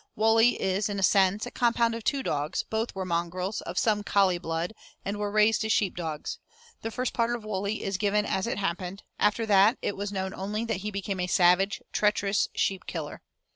[0.15, 4.01] Wully is, in a sense, a compound of two dogs; both were mongrels, of some
[4.01, 4.73] collie blood,
[5.05, 6.39] and were raised as sheep dogs.
[6.81, 10.33] The first part of Wully is given as it happened, after that it was known
[10.33, 13.21] only that he became a savage, treacherous sheep killer.